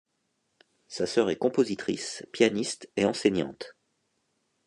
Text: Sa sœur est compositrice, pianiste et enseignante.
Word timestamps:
Sa 0.87 1.05
sœur 1.05 1.29
est 1.29 1.35
compositrice, 1.35 2.25
pianiste 2.31 2.89
et 2.97 3.05
enseignante. 3.05 3.75